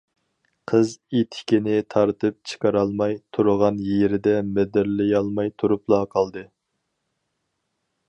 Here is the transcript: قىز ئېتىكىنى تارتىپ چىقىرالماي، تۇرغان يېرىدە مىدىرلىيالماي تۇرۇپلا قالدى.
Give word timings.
قىز 0.69 0.93
ئېتىكىنى 1.17 1.75
تارتىپ 1.95 2.39
چىقىرالماي، 2.53 3.15
تۇرغان 3.37 3.79
يېرىدە 3.91 4.35
مىدىرلىيالماي 4.57 5.57
تۇرۇپلا 5.61 6.05
قالدى. 6.17 6.49